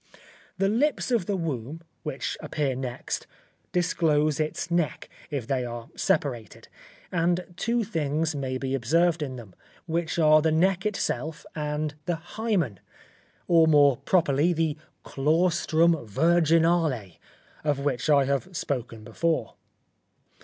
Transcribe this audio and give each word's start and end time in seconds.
The 0.57 0.67
lips 0.67 1.11
of 1.11 1.27
the 1.27 1.35
womb, 1.35 1.81
which 2.01 2.35
appear 2.41 2.75
next, 2.75 3.27
disclose 3.71 4.39
its 4.39 4.71
neck, 4.71 5.07
if 5.29 5.45
they 5.45 5.63
are 5.63 5.89
separated, 5.95 6.67
and 7.11 7.53
two 7.55 7.83
things 7.83 8.33
may 8.33 8.57
be 8.57 8.73
observed 8.73 9.21
in 9.21 9.35
them, 9.35 9.53
which 9.85 10.17
are 10.17 10.41
the 10.41 10.51
neck 10.51 10.87
itself 10.87 11.45
and 11.53 11.93
the 12.05 12.15
hymen, 12.15 12.79
or 13.47 13.67
more 13.67 13.95
properly, 13.95 14.53
the 14.53 14.75
claustrum 15.05 15.93
virginale, 16.07 17.19
of 17.63 17.77
which 17.77 18.09
I 18.09 18.25
have 18.25 18.57
spoken 18.57 19.03
before. 19.03 19.53